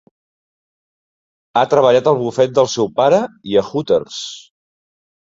[1.59, 3.21] Ha treballat al bufet del seu pare
[3.53, 4.19] i a Hooters.